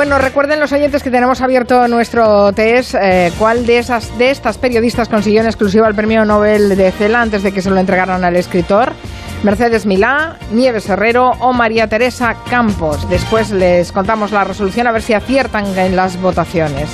[0.00, 2.94] Bueno, recuerden los oyentes que tenemos abierto nuestro test.
[2.98, 7.20] Eh, ¿Cuál de esas de estas periodistas consiguió en exclusiva el premio Nobel de Cela
[7.20, 8.94] antes de que se lo entregaran al escritor?
[9.42, 13.06] Mercedes Milá, Nieves Herrero o María Teresa Campos.
[13.10, 16.88] Después les contamos la resolución a ver si aciertan en las votaciones.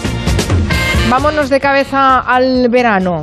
[1.09, 3.23] Vámonos de cabeza al verano.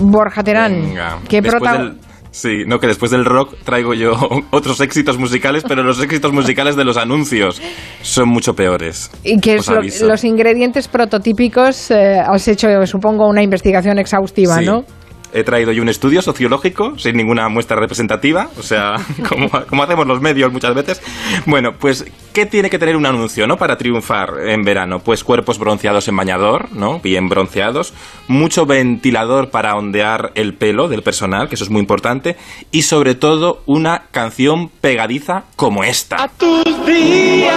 [0.00, 1.98] Borja Terán, Venga, ¿qué después prota- del-
[2.40, 4.12] Sí, no, que después del rock traigo yo
[4.52, 7.60] otros éxitos musicales, pero los éxitos musicales de los anuncios
[8.02, 9.10] son mucho peores.
[9.24, 9.40] ¿Y
[9.72, 10.06] lo- aviso.
[10.06, 11.90] los ingredientes prototípicos?
[11.90, 14.66] eh, has hecho, supongo, una investigación exhaustiva, Sí.
[14.66, 14.84] ¿no?
[15.32, 18.96] He traído yo un estudio sociológico sin ninguna muestra representativa, o sea,
[19.28, 21.02] como, como hacemos los medios muchas veces.
[21.46, 23.56] Bueno, pues, ¿qué tiene que tener un anuncio, no?
[23.56, 25.00] Para triunfar en verano.
[25.00, 27.00] Pues cuerpos bronceados en bañador, ¿no?
[27.00, 27.92] Bien bronceados.
[28.26, 32.36] Mucho ventilador para ondear el pelo del personal, que eso es muy importante.
[32.70, 36.28] Y sobre todo, una canción pegadiza como esta.
[36.38, 37.54] tus días,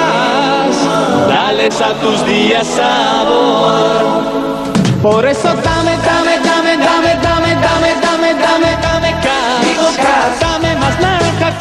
[1.27, 4.21] dales a tus días sabor.
[5.01, 5.90] Por eso dame,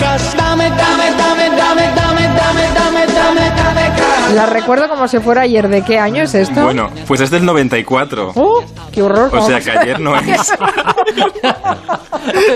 [0.00, 4.32] naranja cas, dame, dame, dame, dame, dame, dame, dame, dame, dame cas.
[4.34, 5.68] La recuerdo como si fuera ayer.
[5.68, 6.62] ¿De qué año es esto?
[6.62, 8.32] Bueno, pues es del 94.
[8.34, 8.60] ¡Uh!
[8.92, 9.30] ¡Qué horror!
[9.36, 10.52] O sea que ayer no es.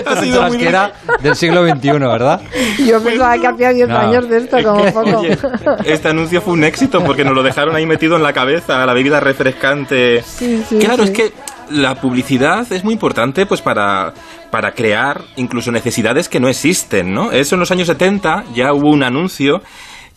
[0.05, 2.41] Pensabas que era del siglo XXI, ¿verdad?
[2.85, 3.97] Yo pensaba que hacía 10 No.
[3.97, 5.19] años de esto, como poco.
[5.19, 5.37] Oye,
[5.85, 8.93] este anuncio fue un éxito porque nos lo dejaron ahí metido en la cabeza, la
[8.93, 10.21] bebida refrescante.
[10.23, 11.11] Sí, sí, claro, sí.
[11.11, 11.33] es que
[11.69, 14.13] la publicidad es muy importante pues para,
[14.51, 17.31] para crear incluso necesidades que no existen, ¿no?
[17.31, 19.61] Eso en los años 70 ya hubo un anuncio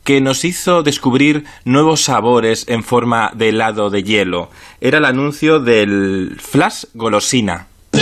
[0.04, 4.50] que nos hizo descubrir nuevos sabores en forma de helado de hielo.
[4.80, 7.66] Era el anuncio del Flash Golosina.
[7.92, 8.00] Mi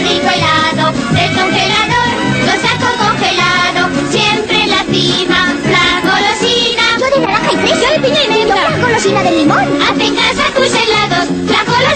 [0.00, 2.08] rico helado, del congelador,
[2.40, 6.82] lo saco congelado, siempre en la cima, la golosina.
[6.98, 7.80] Yo de naranja y fresa.
[7.80, 8.54] Yo de piña y menta.
[8.54, 9.82] Yo la golosina de limón.
[9.82, 11.93] Haz en casa tus helados, la golosina.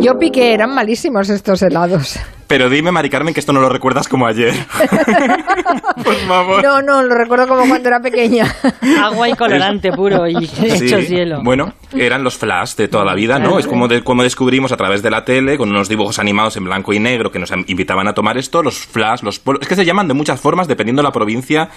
[0.00, 2.18] Yo piqué, eran malísimos estos helados.
[2.46, 4.52] Pero dime, Mari Carmen, que esto no lo recuerdas como ayer.
[6.04, 6.62] Por favor.
[6.62, 8.52] No, no, lo recuerdo como cuando era pequeña.
[9.00, 11.42] Agua y colorante puro y hechos hielo.
[11.44, 13.58] Bueno, eran los flash de toda la vida, ¿no?
[13.58, 16.64] Es como, de- como descubrimos a través de la tele, con unos dibujos animados en
[16.64, 19.62] blanco y negro que nos invitaban a tomar esto, los flash, los polos.
[19.62, 21.68] Es que se llaman de muchas formas dependiendo de la provincia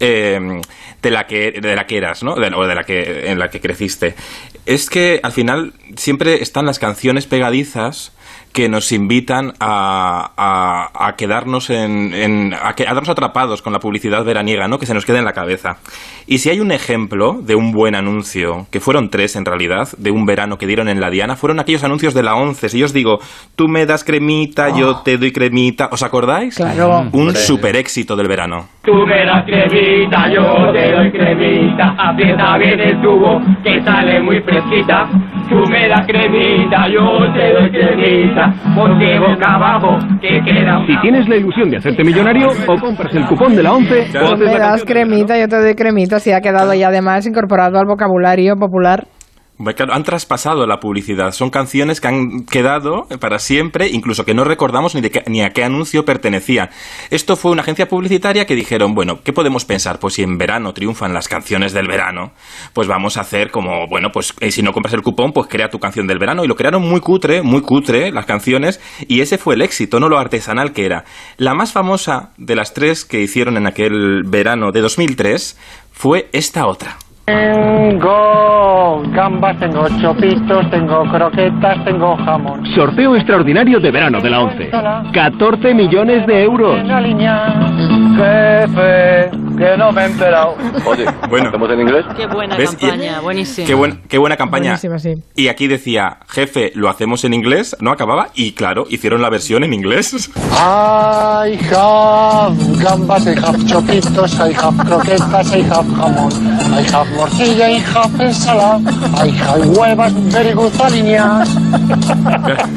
[0.00, 0.38] eh,
[1.02, 2.34] de, la que, de la que eras, ¿no?
[2.34, 4.14] De- o de la que, en la que creciste.
[4.66, 8.12] Es que al final siempre están las canciones pegadizas
[8.52, 14.24] que nos invitan a, a- a quedarnos en, en- a quedarnos atrapados con la publicidad
[14.24, 14.78] veraniega, ¿no?
[14.78, 15.76] Que se nos quede en la cabeza.
[16.26, 20.10] Y si hay un ejemplo de un buen anuncio, que fueron tres en realidad, de
[20.10, 22.70] un verano que dieron en la Diana, fueron aquellos anuncios de la 11.
[22.70, 23.18] Si yo os digo,
[23.56, 26.56] tú me das cremita, yo te doy cremita, ¿os acordáis?
[26.56, 27.10] Claro.
[27.12, 28.68] Un super éxito del verano.
[28.82, 29.76] Tú me das cremita,
[30.32, 35.08] yo te doy cremita, aprieta bien el tubo que sale muy fresquita.
[35.48, 41.28] Tú me das cremita, yo te doy cremita, ponte boca abajo que queda Si tienes
[41.28, 44.26] la ilusión de hacerte millonario, o compras el cupón de la 11, Claro.
[44.26, 47.78] o haces Me das cremita, yo te doy cremita, si ha quedado ya además incorporado
[47.78, 49.04] al vocabulario popular.
[49.74, 51.32] Claro, han traspasado la publicidad.
[51.32, 55.40] Son canciones que han quedado para siempre, incluso que no recordamos ni, de qué- ni
[55.40, 56.68] a qué anuncio pertenecían.
[57.10, 59.98] Esto fue una agencia publicitaria que dijeron, bueno, ¿qué podemos pensar?
[59.98, 62.32] Pues si en verano triunfan las canciones del verano,
[62.74, 65.70] pues vamos a hacer como, bueno, pues eh, si no compras el cupón, pues crea
[65.70, 66.44] tu canción del verano.
[66.44, 68.78] Y lo crearon muy cutre, muy cutre, las canciones,
[69.08, 71.04] y ese fue el éxito, no lo artesanal que era.
[71.38, 75.56] La más famosa de las tres que hicieron en aquel verano de 2003
[75.92, 76.98] fue esta otra.
[77.26, 82.64] Tengo gambas, tengo chopitos, tengo croquetas, tengo jamón.
[82.66, 84.70] Sorteo extraordinario de verano de la 11.
[85.12, 86.78] 14 millones de euros.
[89.56, 90.54] Que no me he enterado.
[90.84, 91.48] Oye, Bueno.
[91.48, 92.04] ¿hacemos en inglés?
[92.16, 92.70] Qué buena ¿Ves?
[92.76, 93.66] Campaña, buenísima.
[93.66, 94.70] Qué, buen- qué buena campaña.
[94.78, 95.14] Buenísima, sí.
[95.34, 99.64] Y aquí decía, jefe, lo hacemos en inglés, no acababa, y claro, hicieron la versión
[99.64, 100.30] en inglés.
[100.52, 106.32] I have gambas, I have chopitos, I have croquetas, I have jamón.
[106.78, 108.80] I have morcilla, I have ensalada.
[109.24, 110.66] I have huevas, very good.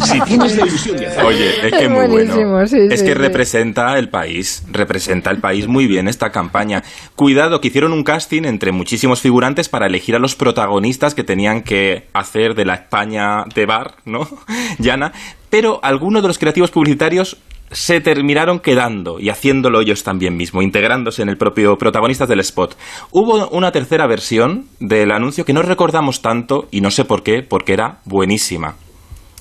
[0.03, 2.67] Si tienes la ilusión de hacer Oye, es que Es muy buenísimo, bueno.
[2.67, 3.17] sí, es sí, que sí.
[3.17, 6.69] representa el país, representa el país muy bien esta campaña.
[7.16, 11.63] Cuidado, que hicieron un casting entre muchísimos figurantes para elegir a los protagonistas que tenían
[11.63, 14.27] que hacer de la España de bar, ¿no?
[14.80, 15.12] Llana,
[15.50, 17.38] pero algunos de los creativos publicitarios
[17.71, 22.75] se terminaron quedando y haciéndolo ellos también mismo, integrándose en el propio protagonistas del spot.
[23.12, 27.44] Hubo una tercera versión del anuncio que no recordamos tanto y no sé por qué,
[27.44, 28.75] porque era buenísima.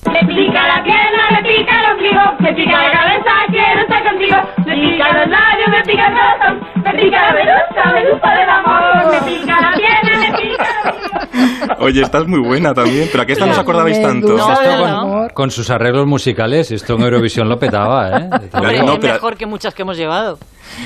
[0.05, 4.37] Me pica la pierna, me pica el ombligo, me pica la cabeza, quiero estar contigo.
[4.65, 9.11] Me pica los labios, me pica el corazón, me pica la medusa, medusa del amor.
[9.11, 13.45] Me pica la pierna, me pica Oye, esta es muy buena también, pero aquí esta
[13.45, 14.29] no os acordabais tanto.
[14.35, 15.27] No, no, no.
[15.33, 18.29] Con sus arreglos musicales, esto en Eurovisión lo petaba, ¿eh?
[18.53, 20.37] Hombre, no, es pero- mejor que muchas que hemos llevado.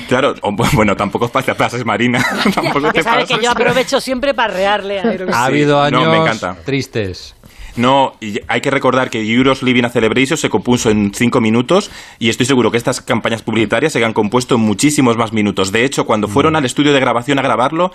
[0.08, 2.24] Claro, o- bueno, tampoco os pases, Marina.
[2.54, 5.34] tampoco te Sabes que yo aprovecho siempre para rearle a Eurovisión.
[5.34, 6.56] Ha habido no, años me encanta.
[6.64, 7.34] tristes.
[7.76, 11.90] No, y hay que recordar que Euros Living a Celebration se compuso en cinco minutos
[12.20, 15.72] y estoy seguro que estas campañas publicitarias se han compuesto en muchísimos más minutos.
[15.72, 17.90] De hecho, cuando fueron al estudio de grabación a grabarlo,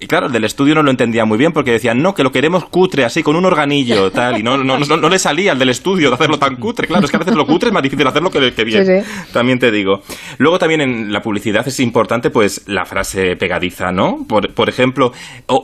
[0.00, 2.32] y claro, el del estudio no lo entendía muy bien porque decían, no, que lo
[2.32, 5.58] queremos cutre, así, con un organillo, tal, y no, no, no, no le salía al
[5.58, 6.86] del estudio de hacerlo tan cutre.
[6.86, 8.84] Claro, es que a veces lo cutre es más difícil hacerlo que, que bien.
[8.84, 9.32] Sí, sí.
[9.32, 10.00] También te digo.
[10.38, 14.26] Luego también en la publicidad es importante, pues, la frase pegadiza, ¿no?
[14.28, 15.12] Por, por ejemplo,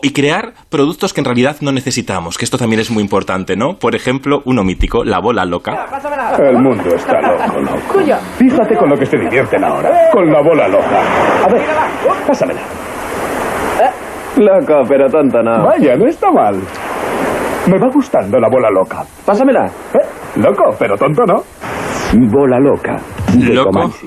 [0.03, 3.79] y crear productos que en realidad no necesitamos, que esto también es muy importante, ¿no?
[3.79, 5.87] Por ejemplo, uno mítico, la bola loca.
[6.39, 8.19] El mundo está loco, loco.
[8.39, 9.91] Fíjate con lo que se divierten ahora.
[10.13, 11.45] Con la bola loca.
[11.45, 11.63] A ver,
[12.27, 12.80] pásamela.
[14.41, 15.65] Loco, pero tonto no.
[15.65, 16.55] Vaya, no está mal.
[17.67, 19.05] Me va gustando la bola loca.
[19.27, 19.67] Pásamela.
[19.67, 20.39] ¿Eh?
[20.41, 21.43] Loco, pero tonto no.
[22.33, 22.97] Bola loca.
[23.37, 23.71] de Loco.
[23.71, 24.07] Comanche.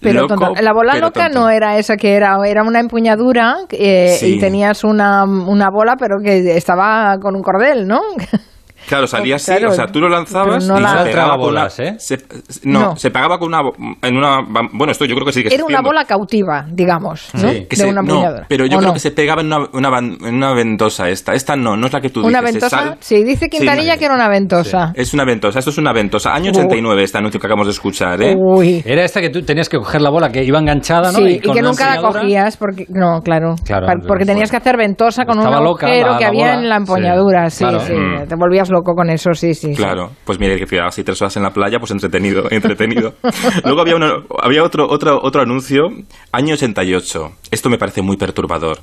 [0.00, 0.62] Pero Loco, tonto.
[0.62, 1.40] La bola pero loca tonto.
[1.40, 4.34] no era esa que era, era una empuñadura eh, Sí.
[4.36, 8.00] y tenías una, una bola, pero que estaba con un cordel, ¿no?
[8.88, 11.48] Claro, salía así, Claro, o sea, tú lo lanzabas no y la- se pegaba con
[11.50, 11.68] una...
[11.68, 11.94] Tragabolas, ¿eh?
[11.98, 12.18] se-
[12.64, 12.96] no, No.
[12.96, 13.62] se pegaba con una...
[13.62, 14.40] bo- En una
[14.72, 17.40] bueno, esto yo creo que sí que Era una bola cautiva, digamos, ¿no?
[17.50, 17.66] Sí.
[17.68, 18.94] Que de se- una no, pero yo ¿O creo no?
[18.94, 21.34] que se pegaba en una, una, en una ventosa esta.
[21.34, 22.68] Esta no, no es la que tú ¿Una dices.
[22.68, 22.96] se ventosa?
[23.00, 24.92] Sí, dice Quintanilla Sí, que era una ventosa.
[24.94, 26.32] Es una ventosa, esto es una ventosa.
[26.34, 26.56] Año Uh.
[26.58, 28.34] 89 este anuncio que acabamos de escuchar, ¿eh?
[28.36, 28.82] Uy.
[28.84, 31.18] Era esta que tú tenías que coger la bola que iba enganchada, ¿no?
[31.18, 34.76] Sí, y, que una nunca la cogías porque no, claro, Claro, porque tenías que hacer
[34.76, 38.26] ventosa con un agujero que había en la empuñadura, sí, sí, Mm.
[38.28, 39.74] te volvías loco con eso, sí, sí.
[39.74, 43.14] Claro, pues mire que quedaba así tres horas en la playa, pues entretenido, entretenido.
[43.64, 45.88] Luego había, uno- había otro, otro, otro anuncio,
[46.32, 47.32] año 88.
[47.50, 48.78] Esto me parece muy perturbador.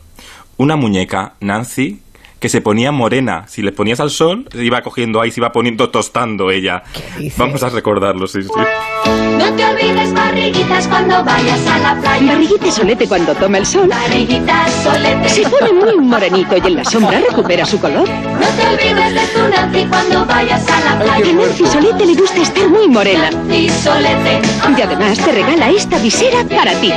[0.58, 2.02] Una muñeca, Nancy,
[2.40, 3.46] que se ponía morena.
[3.48, 6.84] Si le ponías al sol, se iba cogiendo ahí, se iba poniendo tostando ella.
[7.18, 7.38] dices?
[7.38, 8.50] Vamos a recordarlo, sí, sí.
[9.38, 12.34] No te olvides, barriguitas, cuando vayas a la playa.
[12.34, 13.88] Barriguita solete cuando toma el sol.
[13.88, 15.30] Barriguitas, solete.
[15.30, 18.08] Se pone muy morenito y en la sombra recupera su color.
[18.10, 21.34] No te olvides de tu Nancy cuando vayas a la A playa.
[21.34, 23.32] Nancy Solete le gusta estar muy morena.
[23.32, 24.42] Nancy Solete.
[24.78, 26.92] Y además te regala esta visera para ti.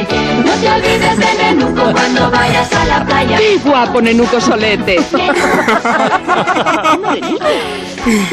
[0.45, 1.50] No te olvides de
[1.93, 3.39] cuando vayas a la playa.
[3.39, 4.97] ¡Qué guapo, Nenuco Solete!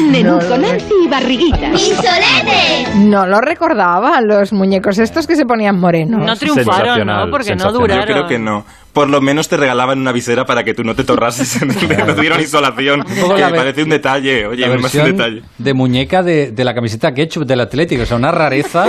[0.00, 1.80] Nenuco, Nancy y Barriguitas.
[1.80, 2.88] Solete!
[2.96, 6.24] No lo recordaba, los muñecos estos que se ponían morenos.
[6.24, 7.30] No triunfaron, Sensacional, ¿no?
[7.30, 8.06] Porque no duraron.
[8.06, 8.64] Yo creo que no.
[8.98, 12.20] Por lo menos te regalaban una visera para que tú no te torrases, no te
[12.20, 13.04] dieron insolación.
[13.20, 15.42] poco Que me parece un detalle, oye, la me parece un detalle.
[15.56, 18.02] de muñeca de, de la camiseta ketchup del Atlético.
[18.02, 18.86] O sea, una rareza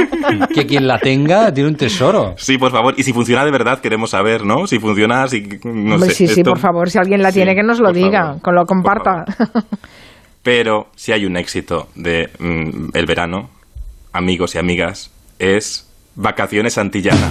[0.51, 2.33] que quien la tenga tiene un tesoro.
[2.39, 2.95] Sí, por favor.
[2.97, 4.65] Y si funciona de verdad, queremos saber, ¿no?
[4.65, 5.41] Si funciona, si.
[5.63, 7.79] No Hombre, sé, sí, sí, esto- por favor, si alguien la Sí, tiene que nos
[7.79, 9.25] lo diga, favor, que lo comparta.
[10.41, 13.51] Pero si hay un éxito de mm, el verano,
[14.11, 17.29] amigos y amigas, es Vacaciones Antillana.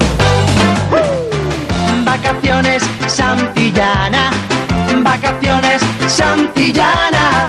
[2.22, 4.30] Vacaciones Santillana,
[5.02, 7.48] vacaciones Santillana,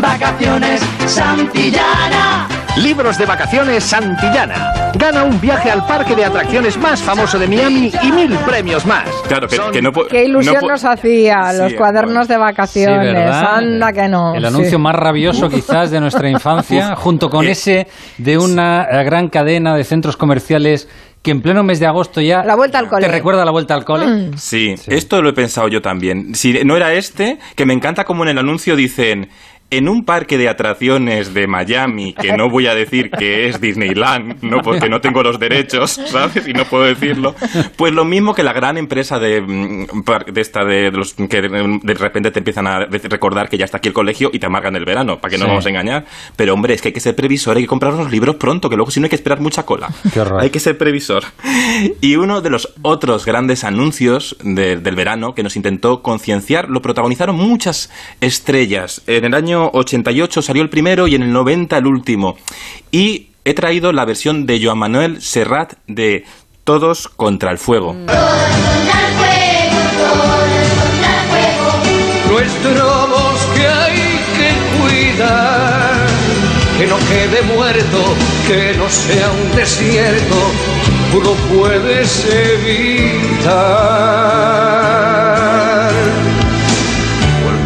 [0.00, 2.48] vacaciones Santillana.
[2.78, 4.72] Libros de vacaciones Santillana.
[4.94, 9.08] Gana un viaje al parque de atracciones más famoso de Miami y mil premios más.
[9.28, 13.14] Claro, que, que no Qué ilusión no nos hacía, los Sí, cuadernos de Sí, vacaciones.
[13.14, 13.56] ¿verdad?
[13.56, 14.34] Anda que no.
[14.34, 14.46] El sí.
[14.46, 17.52] anuncio más rabioso quizás de nuestra infancia, junto con Eh.
[17.52, 17.86] ese
[18.18, 20.88] de una gran cadena de centros comerciales
[21.22, 23.06] que en pleno mes de agosto ya La vuelta al cole.
[23.06, 24.06] te recuerda la vuelta al cole.
[24.06, 24.38] Mm.
[24.38, 26.34] Sí, esto lo he pensado yo también.
[26.34, 29.28] Si no era este, que me encanta como en el anuncio dicen.
[29.70, 34.42] En un parque de atracciones de Miami, que no voy a decir que es Disneyland,
[34.42, 36.48] no porque no tengo los derechos, ¿sabes?
[36.48, 37.34] Y no puedo decirlo.
[37.76, 39.86] Pues lo mismo que la gran empresa de, mm,
[40.32, 43.76] de esta de, los que de repente te empiezan a de- recordar que ya está
[43.76, 45.48] aquí el colegio y te amargan el verano, para que no Sí.
[45.48, 46.06] nos vamos a engañar.
[46.34, 48.76] Pero hombre, es que hay que ser previsor, hay que comprar unos libros pronto, que
[48.76, 49.90] luego si no hay que esperar mucha cola.
[50.14, 50.22] Qué.
[50.40, 51.24] Hay que ser previsor.
[52.00, 56.80] Y uno de los otros grandes anuncios de- del verano que nos intentó concienciar lo
[56.80, 57.90] protagonizaron muchas
[58.22, 59.02] estrellas.
[59.06, 62.36] En el año 88 salió el primero y en el 90 el último.
[62.90, 66.24] Y he traído la versión de Joan Manuel Serrat de
[66.64, 67.94] Todos contra el fuego.
[72.30, 76.06] Nuestro bosque hay que cuidar,
[76.78, 78.14] que no quede muerto,
[78.46, 80.36] que no sea un desierto,
[81.10, 83.88] tú lo puedes evitar.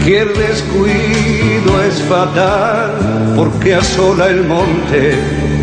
[0.05, 2.91] Cualquier descuido es fatal,
[3.37, 5.15] porque asola el monte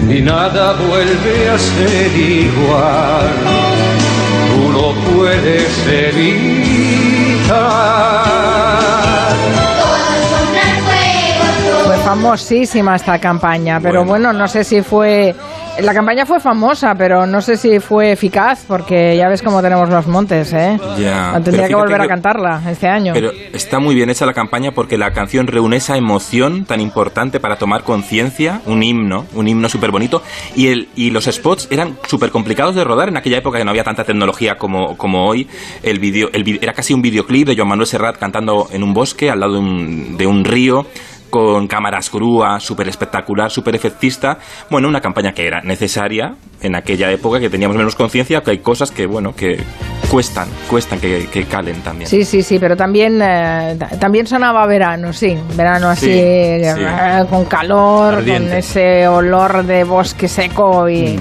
[0.10, 3.34] y nada vuelve a ser igual.
[4.48, 7.50] Tú lo puedes evitar.
[12.06, 14.32] Famosísima esta campaña, pero bueno.
[14.32, 15.36] no sé si fue...
[15.82, 19.90] La campaña fue famosa, pero no sé si fue eficaz, porque ya ves cómo tenemos
[19.90, 20.80] los montes, ¿eh?
[20.98, 21.40] Ya.
[21.44, 23.14] Tendría que volver a cantarla este año.
[23.14, 27.40] Pero está muy bien hecha la campaña porque la canción reúne esa emoción tan importante
[27.40, 30.22] para tomar conciencia, un himno, un himno súper bonito,
[30.56, 33.72] y, el, y los spots eran súper complicados de rodar en aquella época que no
[33.72, 35.48] había tanta tecnología como, como hoy.
[35.84, 39.30] El video, el era casi un videoclip de Joan Manuel Serrat cantando en un bosque
[39.30, 40.86] al lado de un, de un río
[41.30, 44.38] con cámaras grúa, súper espectacular, súper efectista.
[44.70, 48.60] Bueno, una campaña que era necesaria en aquella época, que teníamos menos conciencia, que hay
[48.60, 49.58] cosas que, bueno, que
[50.10, 52.10] cuestan, cuestan que, que calen también.
[52.10, 55.38] Sí, sí, sí, pero también, eh, ta- también sonaba verano, sí.
[55.56, 57.28] Verano así, Sí, eh, sí.
[57.30, 58.58] con calor, con Ardiente.
[58.60, 61.20] ese olor de bosque seco y...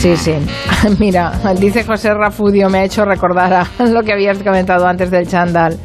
[0.00, 0.32] Sí, sí.
[0.98, 5.28] Mira, dice José Rafudio, me ha hecho recordar a lo que habías comentado antes del
[5.28, 5.78] chándal.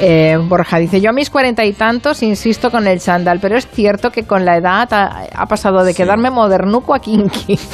[0.00, 3.66] Eh, Borja dice, yo a mis cuarenta y tantos insisto con el chándal, pero es
[3.66, 6.02] cierto que con la edad ha, ha pasado de Sí.
[6.02, 7.58] quedarme modernuco a kinky.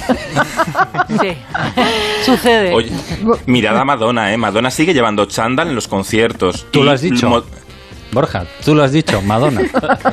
[1.21, 1.37] Sí.
[2.25, 2.73] Sucede.
[2.73, 2.91] Oye,
[3.47, 4.37] mirad a Madonna, ¿eh?
[4.39, 6.67] Madonna sigue llevando chándal en los conciertos.
[6.71, 7.45] Tú lo has dicho.
[8.13, 9.61] Borja, tú lo has dicho, Madonna.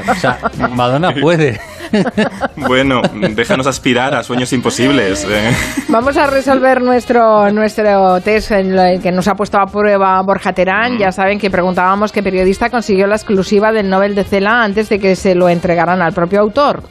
[0.10, 0.40] O sea,
[0.74, 1.60] Madonna puede.
[2.56, 3.02] Bueno,
[3.36, 5.26] déjanos aspirar a sueños imposibles.
[5.30, 5.52] ¿eh?
[5.88, 10.54] Vamos a resolver nuestro, nuestro test en el que nos ha puesto a prueba Borja
[10.54, 10.98] Terán.
[10.98, 15.00] Ya saben que preguntábamos qué periodista consiguió la exclusiva del Nobel de Cela antes de
[15.00, 16.84] que se lo entregaran al propio autor.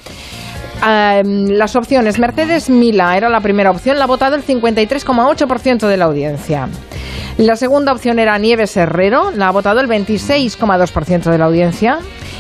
[0.81, 2.19] Ah, las opciones.
[2.19, 6.69] Mercedes Mila era la primera opción, la ha votado el 53,8% de la audiencia.
[7.39, 11.99] La segunda opción era Nieves Herrero, la ha votado el 26,2% de la audiencia.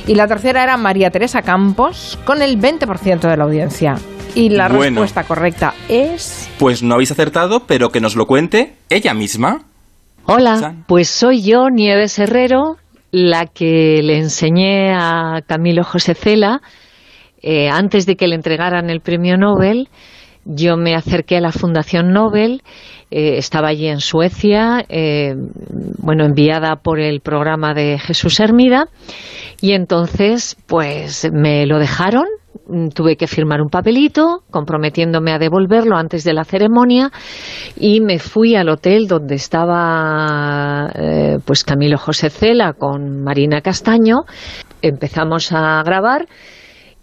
[0.08, 3.94] Y la tercera era María Teresa Campos, con el 20% de la audiencia.
[4.34, 4.82] Y la Bueno.
[5.02, 6.50] respuesta correcta es...
[6.58, 9.62] Pues no habéis acertado, pero que nos lo cuente ella misma.
[10.24, 12.76] Hola, pues soy yo, Nieves Herrero,
[13.12, 16.60] la que le enseñé a Camilo José Cela,
[17.40, 19.88] eh, antes de que le entregaran el premio Nobel,
[20.48, 22.62] yo me acerqué a la Fundación Nobel,
[23.10, 25.34] eh, estaba allí en Suecia, eh,
[25.98, 28.86] bueno, enviada por el programa de Jesús Hermida,
[29.60, 32.24] y entonces, pues me lo dejaron,
[32.66, 37.10] mm, tuve que firmar un papelito comprometiéndome a devolverlo antes de la ceremonia
[37.76, 44.20] y me fui al hotel donde estaba eh, pues Camilo José Cela con Marina Castaño,
[44.80, 46.26] empezamos a grabar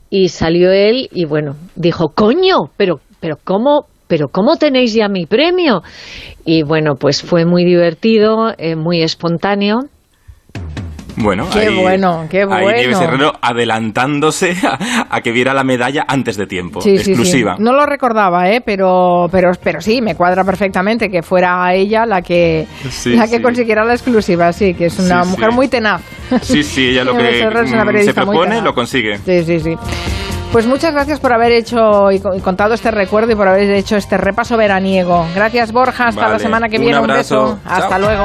[0.09, 3.86] y salió él y bueno, dijo, coño, pero, pero ¿cómo?
[4.08, 5.82] Pero ¿cómo tenéis ya mi premio?
[6.46, 9.79] Y bueno, pues fue muy divertido, eh, muy espontáneo.
[11.17, 12.72] Bueno, Qué ahí, bueno, qué ahí bueno.
[12.77, 16.82] Nieves Herrero adelantándose a, a que viera la medalla antes de tiempo.
[16.82, 17.12] Sí, sí, sí.
[17.12, 17.55] exclusiva.
[17.58, 18.62] No lo recordaba, ¿eh?
[18.63, 23.38] pero, pero, pero sí, me cuadra perfectamente que fuera ella la que, Sí, la que
[23.38, 23.41] sí.
[23.41, 25.55] consiguiera la exclusiva, sí, que es una Sí, mujer sí.
[25.55, 26.01] muy tenaz.
[26.41, 29.17] Sí, sí, ella lo que Herrero es una se propone lo consigue.
[29.20, 29.75] Sí, sí, sí.
[30.55, 33.69] Pues muchas gracias por haber hecho y co- y contado este recuerdo y por haber
[33.71, 35.25] hecho este repaso veraniego.
[35.35, 36.07] Gracias, Borja.
[36.07, 36.97] Hasta la semana que viene.
[36.97, 37.59] Un beso.
[37.65, 38.24] Hasta luego.